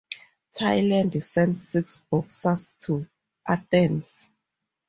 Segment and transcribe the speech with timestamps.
[0.57, 3.05] Thailand sent six boxers to
[3.47, 4.27] Athens.